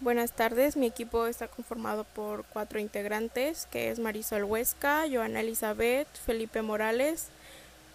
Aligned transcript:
Buenas 0.00 0.32
tardes, 0.32 0.78
mi 0.78 0.86
equipo 0.86 1.26
está 1.26 1.46
conformado 1.46 2.04
por 2.04 2.46
cuatro 2.46 2.80
integrantes, 2.80 3.68
que 3.70 3.90
es 3.90 3.98
Marisol 3.98 4.44
Huesca, 4.44 5.04
Joana 5.12 5.40
Elizabeth, 5.40 6.08
Felipe 6.24 6.62
Morales 6.62 7.26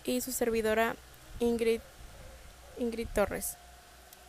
y 0.04 0.22
su 0.22 0.32
servidora 0.32 0.96
Ingrid, 1.40 1.82
Torres. 3.16 3.58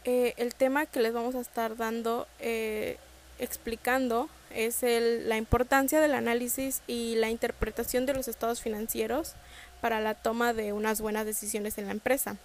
Eh, 0.04 0.32
el 0.38 0.54
tema 0.54 0.86
que 0.86 1.00
les 1.00 1.12
vamos 1.12 1.34
a 1.34 1.41
estar 1.41 1.77
dando, 1.77 2.27
eh, 2.38 2.96
explicando, 3.38 4.30
es 4.54 4.79
la 4.80 5.36
importancia 5.36 6.00
del 6.00 6.14
análisis 6.14 6.80
y 6.86 7.16
la 7.16 7.29
interpretación 7.29 8.06
de 8.06 8.14
los 8.14 8.27
estados 8.27 8.62
financieros 8.62 9.34
para 9.82 10.00
la 10.00 10.14
toma 10.14 10.54
de 10.54 10.73
unas 10.73 11.02
buenas 11.02 11.27
decisiones 11.27 11.77
en 11.77 11.84
la 11.84 11.93
empresa. 11.93 12.38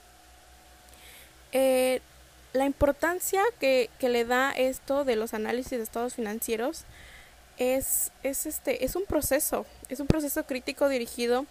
Eh, 1.53 2.01
la 2.53 2.65
importancia 2.65 3.41
que, 3.59 3.89
le 4.01 4.25
da 4.25 4.51
esto 4.51 5.05
de 5.05 5.15
los 5.15 5.33
análisis 5.33 5.71
de 5.71 5.83
estados 5.83 6.15
financieros 6.15 6.83
es, 7.57 8.11
es, 8.23 8.45
este, 8.45 8.83
es 8.83 8.95
un 8.95 9.05
proceso, 9.05 9.65
es 9.89 9.99
un 9.99 10.07
proceso 10.07 10.43
crítico 10.43 10.89
dirigido 10.89 11.45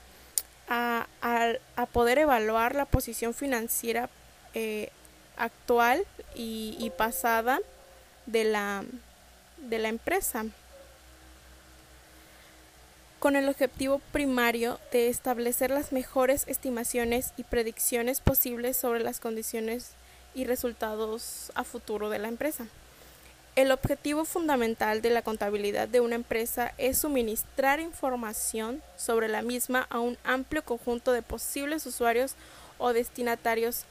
a, 0.68 1.06
a, 1.22 1.86
poder 1.86 2.18
evaluar 2.18 2.74
la 2.74 2.84
posición 2.84 3.34
financiera 3.34 4.10
eh, 4.54 4.90
actual 5.36 6.04
y, 6.34 6.76
y, 6.78 6.90
pasada 6.90 7.60
de 8.26 8.44
la, 8.44 8.84
de 9.56 9.78
la 9.78 9.88
empresa. 9.88 10.44
Con 13.18 13.36
el 13.36 13.48
objetivo 13.48 14.00
primario 14.12 14.78
de 14.92 15.08
establecer 15.08 15.70
las 15.70 15.92
mejores 15.92 16.44
estimaciones 16.46 17.32
y 17.36 17.44
predicciones 17.44 18.20
posibles 18.20 18.76
sobre 18.76 19.00
las 19.00 19.18
condiciones 19.20 19.92
y 20.34 20.44
resultados 20.44 21.50
a 21.54 21.64
futuro 21.64 22.10
de 22.10 22.18
la 22.18 22.28
empresa. 22.28 22.66
El 23.56 23.72
objetivo 23.72 24.24
fundamental 24.24 25.02
de 25.02 25.10
la 25.10 25.22
contabilidad 25.22 25.88
de 25.88 26.00
una 26.00 26.14
empresa 26.14 26.72
es 26.78 26.98
suministrar 26.98 27.80
información 27.80 28.80
sobre 28.96 29.28
la 29.28 29.42
misma 29.42 29.86
a 29.90 29.98
un 29.98 30.16
amplio 30.22 30.64
conjunto 30.64 31.12
de 31.12 31.22
posibles 31.22 31.84
usuarios 31.84 32.34
o 32.78 32.92
destinatarios 32.92 33.84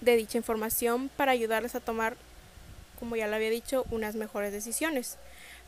de 0.00 0.16
dicha 0.16 0.38
información 0.38 1.08
para 1.16 1.32
ayudarles 1.32 1.74
a 1.76 1.80
tomar, 1.80 2.16
como 2.98 3.16
ya 3.16 3.28
lo 3.28 3.36
había 3.36 3.50
dicho, 3.50 3.86
unas 3.90 4.16
mejores 4.16 4.52
decisiones. 4.52 5.18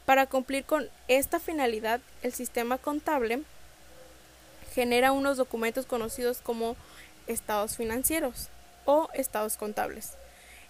Para 0.04 0.26
cumplir 0.26 0.64
con 0.64 0.88
esta 1.08 1.38
finalidad, 1.38 2.00
el 2.22 2.32
sistema 2.32 2.76
contable 2.76 3.42
genera 4.74 5.12
unos 5.12 5.36
documentos 5.36 5.86
conocidos 5.86 6.38
como 6.42 6.76
estados 7.28 7.76
financieros 7.76 8.50
o 8.86 9.10
estados 9.12 9.56
contables. 9.56 10.12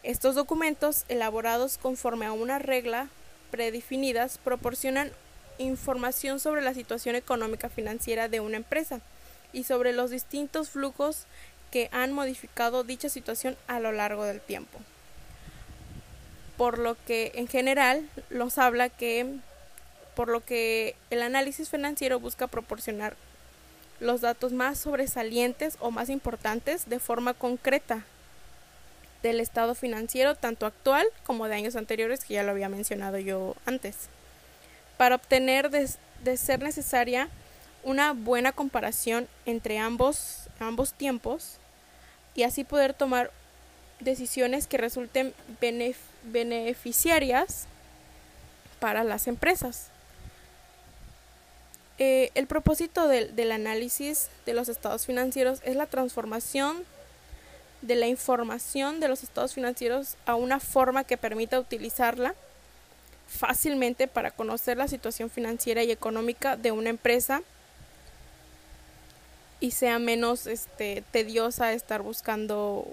Estos 0.03 0.35
documentos, 0.35 1.05
elaborados 1.09 1.79
conforme 1.79 2.27
a 2.27 2.33
una 2.33 2.59
regla 2.59 3.09
predefinidas, 3.51 4.39
proporcionan 4.39 5.13
información 5.59 6.41
sobre 6.41 6.63
la 6.63 6.75
situación 6.75 7.15
económica 7.15 7.69
financiera 7.69 8.29
de 8.29 8.41
una 8.41 8.57
empresa 8.57 9.01
y 9.53 9.65
sobre 9.65 9.93
los 9.93 10.11
distintos 10.11 10.71
flujos 10.71 11.27
que 11.71 11.89
han 11.93 12.13
modificado 12.13 12.85
dicha 12.85 13.09
situación 13.09 13.57
a 13.67 13.81
lo 13.81 13.93
largo 13.93 14.25
del 14.25 14.41
tiempo. 14.41 14.79
Por 16.57 16.79
lo 16.79 16.97
que 17.07 17.33
en 17.35 17.49
general 17.49 18.09
nos 18.31 18.59
habla 18.59 18.89
que 18.89 19.39
por 20.15 20.29
lo 20.29 20.43
que 20.43 20.97
el 21.11 21.21
análisis 21.21 21.69
financiero 21.69 22.19
busca 22.19 22.47
proporcionar 22.47 23.17
los 24.01 24.21
datos 24.21 24.53
más 24.53 24.79
sobresalientes 24.79 25.77
o 25.81 25.91
más 25.91 26.11
importantes 26.11 26.89
de 26.89 27.01
forma 27.01 27.35
concreta 27.35 28.05
del 29.23 29.41
estado 29.41 29.75
financiero 29.75 30.35
tanto 30.35 30.67
actual 30.67 31.07
como 31.25 31.49
de 31.49 31.57
años 31.57 31.77
anteriores 31.77 32.25
que 32.25 32.35
ya 32.35 32.43
lo 32.43 32.51
había 32.51 32.69
mencionado 32.69 33.19
yo 33.19 33.57
antes 33.65 34.09
para 34.97 35.17
obtener 35.17 35.71
de, 35.71 35.89
ser 36.37 36.63
necesaria 36.63 37.29
una 37.83 38.13
buena 38.13 38.53
comparación 38.53 39.29
entre 39.45 39.79
ambos, 39.79 40.49
ambos 40.59 40.93
tiempos 40.93 41.59
y 42.35 42.43
así 42.43 42.65
poder 42.65 42.95
tomar 42.95 43.31
decisiones 44.01 44.67
que 44.67 44.79
resulten 44.79 45.35
beneficiarias 46.25 47.67
para 48.81 49.05
las 49.05 49.29
empresas. 49.29 49.91
Eh, 51.99 52.31
el 52.35 52.47
propósito 52.47 53.09
del, 53.09 53.53
análisis 53.53 54.29
de 54.45 54.53
los 54.53 54.69
estados 54.69 55.07
financieros 55.07 55.61
es 55.65 55.77
la 55.77 55.87
transformación 55.87 56.85
de 57.81 57.95
la 57.95 58.07
información 58.07 59.01
de 59.01 59.09
los 59.09 59.23
estados 59.23 59.55
financieros 59.55 60.17
a 60.27 60.35
una 60.35 60.61
forma 60.61 61.05
que 61.05 61.17
permita 61.17 61.59
utilizarla 61.59 62.35
fácilmente 63.29 64.09
para 64.09 64.31
conocer 64.31 64.77
la 64.77 64.89
situación 64.89 65.31
financiera 65.31 65.83
y 65.85 65.91
económica 65.91 66.57
de 66.57 66.71
una 66.71 66.91
empresa 66.91 67.43
y 69.61 69.71
sea 69.71 69.99
menos 69.99 70.47
este, 70.47 71.03
tediosa 71.13 71.73
estar 71.73 72.03
buscando 72.03 72.87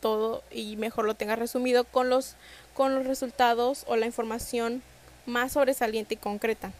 todo 0.00 0.42
y 0.50 0.76
mejor 0.76 1.06
lo 1.06 1.14
tenga 1.14 1.36
resumido 1.36 1.84
con 1.84 2.10
los, 2.10 2.36
con 2.74 2.94
los 2.94 3.06
resultados 3.06 3.84
o 3.86 3.96
la 3.96 4.06
información 4.06 4.82
más 5.24 5.52
sobresaliente 5.52 6.14
y 6.14 6.18
concreta. 6.18 6.72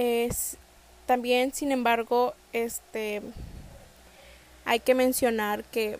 Es, 0.00 0.58
también, 1.06 1.52
sin 1.52 1.72
embargo, 1.72 2.32
este, 2.52 3.20
hay 4.64 4.78
que 4.78 4.94
mencionar 4.94 5.64
que, 5.64 5.98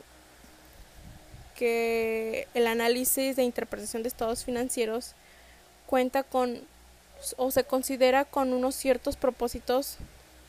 que 1.57 2.47
el 2.55 2.69
análisis 2.69 3.35
de 3.35 3.43
interpretación 3.43 4.05
de 4.05 4.09
estados 4.09 4.45
financieros 4.45 5.17
cuenta 5.87 6.23
con 6.23 6.61
o 7.39 7.51
se 7.51 7.65
considera 7.65 8.25
con 8.25 8.53
unos 8.53 8.77
ciertos 8.77 9.17
propósitos 9.17 9.97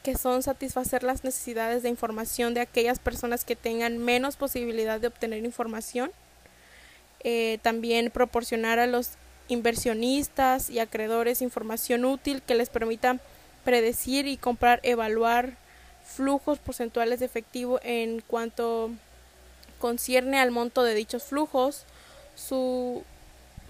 que 0.04 0.16
son 0.16 0.44
satisfacer 0.44 1.02
las 1.02 1.24
necesidades 1.24 1.82
de 1.82 1.90
información 1.90 2.54
de 2.54 2.62
aquellas 2.62 3.00
personas 3.00 3.46
que 3.46 3.56
tengan 3.56 3.98
menos 3.98 4.36
posibilidad 4.36 5.00
de 5.00 5.08
obtener 5.08 5.44
información, 5.44 6.12
eh, 7.24 7.58
también 7.64 8.12
proporcionar 8.12 8.78
a 8.78 8.86
los 8.86 9.14
inversionistas 9.48 10.70
y 10.70 10.78
acreedores 10.78 11.42
información 11.42 12.06
útil 12.06 12.44
que 12.44 12.54
les 12.54 12.70
permita 12.70 13.20
predecir 13.70 14.26
y 14.26 14.36
comprar, 14.36 14.80
evaluar 14.82 15.54
flujos 16.04 16.58
porcentuales 16.58 17.20
de 17.20 17.28
efectivo 17.28 17.80
en 17.84 18.20
cuanto 18.22 18.90
concierne 19.78 20.40
al 20.40 20.50
monto 20.50 20.82
de 20.82 20.96
dichos 20.96 21.22
flujos, 21.22 21.84
su, 22.34 23.04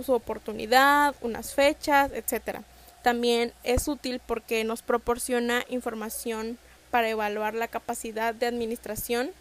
su 0.01 0.13
oportunidad, 0.13 1.15
unas 1.19 1.53
fechas, 1.53 2.11
etc. 2.13 2.59
También 3.01 3.51
es 3.65 3.89
útil 3.89 4.21
porque 4.25 4.63
nos 4.63 4.83
proporciona 4.83 5.65
información 5.67 6.57
para 6.91 7.09
evaluar 7.09 7.53
la 7.53 7.67
capacidad 7.67 8.33
de 8.33 8.45
administración, 8.45 9.31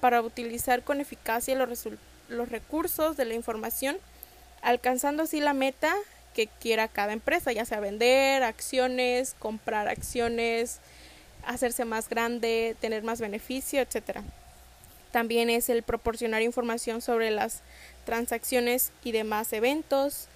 para 0.00 0.22
utilizar 0.22 0.84
con 0.84 1.00
eficacia 1.00 1.56
los, 1.56 1.88
los 2.28 2.48
recursos 2.48 3.16
de 3.16 3.24
la 3.24 3.34
información, 3.34 3.96
alcanzando 4.62 5.24
así 5.24 5.40
la 5.40 5.52
meta 5.52 5.92
que 6.36 6.48
quiera 6.48 6.86
cada 6.86 7.14
empresa, 7.14 7.50
ya 7.52 7.64
sea 7.64 7.80
vender 7.80 8.42
acciones, 8.42 9.34
comprar 9.38 9.88
acciones, 9.88 10.80
hacerse 11.46 11.86
más 11.86 12.10
grande, 12.10 12.76
tener 12.78 13.02
más 13.02 13.22
beneficio, 13.22 13.80
etcétera. 13.80 14.22
También 15.12 15.48
es 15.48 15.70
el 15.70 15.82
proporcionar 15.82 16.42
información 16.42 17.00
sobre 17.00 17.30
las 17.30 17.62
transacciones 18.04 18.92
y 19.02 19.12
demás 19.12 19.50
eventos, 19.54 20.28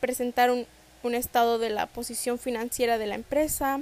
presentar 0.00 0.50
un, 0.50 0.66
un 1.02 1.14
estado 1.14 1.58
de 1.58 1.68
la 1.68 1.84
posición 1.84 2.38
financiera 2.38 2.96
de 2.96 3.08
la 3.08 3.16
empresa, 3.16 3.78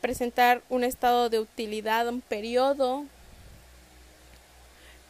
presentar 0.00 0.62
un 0.70 0.84
estado 0.84 1.28
de 1.28 1.38
utilidad, 1.38 2.08
un 2.08 2.22
periodo, 2.22 3.04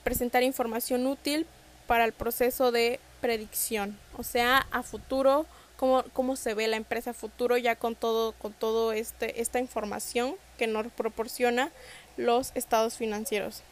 presentar 0.02 0.43
información 0.43 1.06
útil 1.06 1.46
para 1.87 2.05
el 2.05 2.12
proceso 2.12 2.73
de 2.73 2.99
predicción, 3.20 3.96
o 4.19 4.25
sea, 4.25 4.67
a 4.73 4.82
futuro 4.82 5.46
cómo, 5.76 6.05
cómo 6.12 6.37
se 6.37 6.55
ve 6.55 6.69
la 6.69 6.76
empresa 6.76 7.12
futuro 7.15 7.56
ya 7.56 7.76
con 7.76 7.94
todo, 7.94 8.32
con 8.32 8.53
todo 8.53 8.93
este, 8.93 9.41
esta 9.41 9.59
información 9.59 10.37
que 10.59 10.67
nos 10.67 10.87
proporciona 10.93 11.71
los 12.17 12.53
estados 12.55 12.97
financieros. 12.97 13.62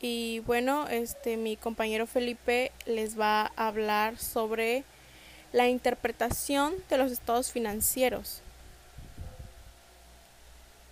Y 0.00 0.40
bueno, 0.40 0.88
este 0.88 1.36
mi 1.36 1.56
compañero 1.56 2.06
Felipe 2.06 2.70
les 2.84 3.18
va 3.18 3.52
a 3.56 3.68
hablar 3.68 4.18
sobre 4.18 4.84
la 5.52 5.68
interpretación 5.68 6.74
de 6.90 6.98
los 6.98 7.10
estados 7.10 7.50
financieros. 7.50 8.42